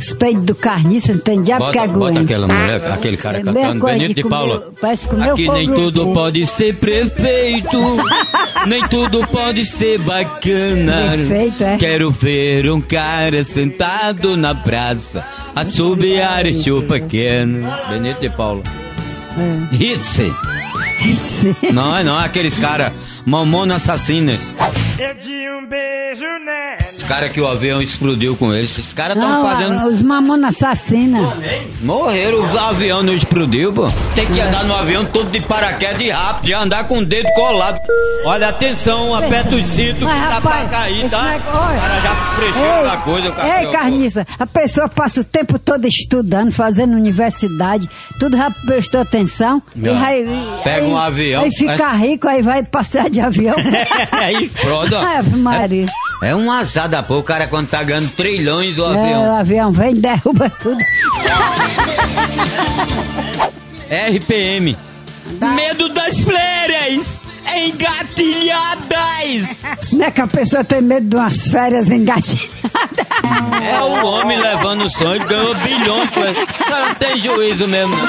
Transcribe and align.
Os 0.00 0.12
peitos 0.14 0.42
do 0.44 0.54
carniça, 0.54 1.12
não 1.12 1.20
tem 1.20 1.42
diabo 1.42 1.70
que 1.70 1.78
Bota, 1.78 1.92
bota 1.92 2.10
aguente. 2.12 2.24
aquela 2.32 2.46
mulher, 2.48 2.92
aquele 2.92 3.16
cara 3.18 3.38
É 3.38 3.42
cantando. 3.42 3.84
Benito 3.86 4.08
de 4.08 4.14
de 4.14 4.28
Paula. 4.28 4.72
parece 4.80 5.08
comer 5.08 5.30
Aqui 5.30 5.48
nem 5.50 5.66
tudo 5.68 6.04
do- 6.06 6.12
pode 6.12 6.46
ser 6.46 6.74
prefeito, 6.74 7.78
nem 8.66 8.88
tudo 8.88 9.26
pode 9.26 9.64
ser 9.66 9.98
bacana. 9.98 11.16
Perfeito, 11.16 11.62
é. 11.64 11.76
Quero 11.76 12.10
ver 12.10 12.70
um 12.70 12.80
cara 12.80 13.44
sentado 13.44 14.36
na 14.36 14.54
praça, 14.54 15.24
assobiar 15.54 16.46
e 16.46 16.62
chupa 16.62 16.94
pequeno. 16.94 17.68
Benito 17.88 18.20
de 18.20 18.30
Paula. 18.30 18.62
É. 19.38 19.74
Hitze. 19.74 20.32
Sim. 21.24 21.54
Não, 21.72 22.02
não, 22.04 22.18
aqueles 22.18 22.58
caras, 22.58 22.92
mamona 23.24 23.76
assassinas. 23.76 24.48
Eu 24.98 25.14
de 25.14 25.48
um 25.50 25.66
beijo 25.66 26.26
caras 27.10 27.32
que 27.32 27.40
o 27.40 27.48
avião 27.48 27.82
explodiu 27.82 28.36
com 28.36 28.54
eles. 28.54 28.70
Esses 28.78 28.92
caras 28.92 29.16
estão 29.16 29.44
fazendo. 29.44 29.84
os 29.88 30.00
mamona 30.00 30.46
assassina. 30.48 31.18
Morreram, 31.82 32.38
o 32.40 32.58
avião 32.58 33.02
não 33.02 33.12
explodiu, 33.12 33.72
pô. 33.72 33.90
Tem 34.14 34.26
que 34.26 34.40
andar 34.40 34.62
no 34.64 34.74
avião 34.76 35.04
todo 35.04 35.28
de 35.28 35.40
paraquedas 35.40 36.00
e 36.00 36.10
rápido, 36.10 36.48
e 36.48 36.54
andar 36.54 36.84
com 36.84 36.98
o 36.98 37.04
dedo 37.04 37.28
colado. 37.32 37.80
Olha, 38.24 38.48
atenção, 38.48 39.12
aperta 39.12 39.56
os 39.56 39.66
cintos, 39.66 40.02
Mas, 40.02 40.14
que 40.22 40.28
tá 40.28 40.34
rapaz, 40.34 40.68
pra 40.68 40.78
cair, 40.78 41.10
tá? 41.10 41.22
negócio- 41.30 41.50
O 41.50 41.80
cara 41.80 42.00
já 42.00 42.34
fechou 42.36 42.84
da 42.84 42.96
coisa, 42.98 43.28
o 43.28 43.32
cara. 43.32 43.62
ei, 43.64 43.70
carniça, 43.72 44.26
a 44.38 44.46
pessoa 44.46 44.88
passa 44.88 45.20
o 45.22 45.24
tempo 45.24 45.58
todo 45.58 45.86
estudando, 45.86 46.52
fazendo 46.52 46.94
universidade, 46.94 47.88
tudo 48.20 48.36
já 48.36 48.50
prestou 48.66 49.00
atenção. 49.00 49.60
E 49.74 49.80
Não. 49.80 49.98
vai, 49.98 50.24
Pega 50.62 50.86
um 50.86 50.96
avião, 50.96 51.42
Aí 51.42 51.50
fica 51.50 51.76
faz- 51.76 52.00
rico, 52.00 52.28
aí 52.28 52.42
vai 52.42 52.62
passear 52.62 53.10
de 53.10 53.20
avião. 53.20 53.56
Aí, 54.12 54.48
pronto. 54.48 54.94
Ave 55.10 55.36
Maria. 55.38 55.86
É 56.22 56.34
um 56.36 56.52
azar 56.52 56.86
da 56.88 56.99
porra, 57.02 57.20
o 57.20 57.22
cara 57.22 57.46
quando 57.46 57.68
tá 57.68 57.82
ganhando 57.82 58.10
trilhões 58.10 58.76
do 58.76 58.84
É, 58.84 58.86
o 58.86 58.90
avião. 58.90 59.36
avião 59.38 59.72
vem 59.72 59.94
e 59.96 60.00
derruba 60.00 60.50
tudo. 60.50 60.78
RPM. 63.90 64.76
Medo 65.54 65.88
das 65.90 66.18
férias 66.18 67.20
engatilhadas. 67.56 69.62
Não 69.92 70.04
é 70.06 70.10
que 70.10 70.20
a 70.20 70.26
pessoa 70.26 70.64
tem 70.64 70.80
medo 70.82 71.08
de 71.08 71.16
umas 71.16 71.46
férias 71.48 71.88
engatilhadas. 71.88 72.50
É 73.62 73.78
o 73.80 74.04
homem 74.06 74.38
levando 74.38 74.84
o 74.86 74.90
sonho, 74.90 75.24
ganhou 75.26 75.54
bilhões. 75.56 76.08
O 76.10 76.64
cara 76.64 76.86
não 76.86 76.94
tem 76.94 77.18
juízo 77.18 77.68
mesmo, 77.68 77.94
não. 77.96 78.06